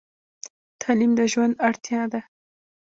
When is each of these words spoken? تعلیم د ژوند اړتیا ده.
تعلیم 0.81 1.11
د 1.19 1.21
ژوند 1.31 1.53
اړتیا 1.67 2.01
ده. 2.11 2.21